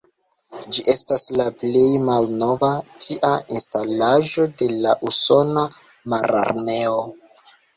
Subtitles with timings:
[0.75, 2.71] Ĝi estas la plej malnova
[3.05, 5.69] tia instalaĵo de la usona
[6.15, 6.99] mararmeo.